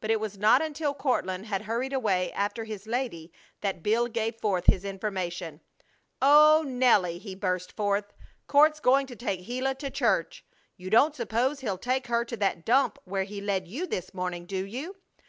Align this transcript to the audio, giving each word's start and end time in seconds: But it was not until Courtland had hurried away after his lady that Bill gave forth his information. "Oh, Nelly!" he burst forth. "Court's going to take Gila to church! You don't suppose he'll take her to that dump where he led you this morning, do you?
But 0.00 0.10
it 0.10 0.18
was 0.18 0.36
not 0.36 0.62
until 0.62 0.94
Courtland 0.94 1.46
had 1.46 1.62
hurried 1.62 1.92
away 1.92 2.32
after 2.32 2.64
his 2.64 2.88
lady 2.88 3.32
that 3.60 3.84
Bill 3.84 4.08
gave 4.08 4.34
forth 4.40 4.66
his 4.66 4.84
information. 4.84 5.60
"Oh, 6.20 6.64
Nelly!" 6.66 7.18
he 7.18 7.36
burst 7.36 7.70
forth. 7.76 8.12
"Court's 8.48 8.80
going 8.80 9.06
to 9.06 9.14
take 9.14 9.46
Gila 9.46 9.76
to 9.76 9.90
church! 9.92 10.44
You 10.76 10.90
don't 10.90 11.14
suppose 11.14 11.60
he'll 11.60 11.78
take 11.78 12.08
her 12.08 12.24
to 12.24 12.36
that 12.36 12.64
dump 12.64 12.98
where 13.04 13.22
he 13.22 13.40
led 13.40 13.68
you 13.68 13.86
this 13.86 14.12
morning, 14.12 14.44
do 14.44 14.66
you? 14.66 14.96